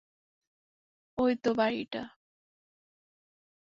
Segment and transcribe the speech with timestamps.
[1.17, 2.01] ওই তো বাড়িটা।